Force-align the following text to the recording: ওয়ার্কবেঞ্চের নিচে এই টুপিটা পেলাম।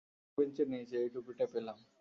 ওয়ার্কবেঞ্চের 0.37 0.67
নিচে 0.73 0.95
এই 1.03 1.09
টুপিটা 1.09 1.45
পেলাম। 1.53 1.77